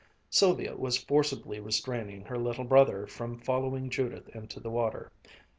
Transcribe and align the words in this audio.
Sylvia 0.31 0.75
was 0.75 0.97
forcibly 0.97 1.59
restraining 1.59 2.25
her 2.25 2.37
little 2.39 2.63
brother 2.63 3.05
from 3.05 3.37
following 3.37 3.87
Judith 3.91 4.29
into 4.29 4.59
the 4.59 4.71
water. 4.71 5.11